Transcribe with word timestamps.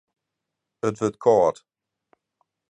It 0.87 0.99
wurdt 0.99 1.21
kâld. 1.23 1.57